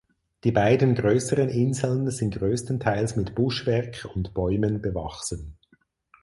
Die 0.45 0.51
beiden 0.51 0.95
größeren 0.95 1.49
Inseln 1.49 2.09
sind 2.09 2.39
größtenteils 2.39 3.15
mit 3.17 3.35
Buschwerk 3.35 4.07
und 4.15 4.33
Bäumen 4.33 4.81
bewachsen. 4.81 5.59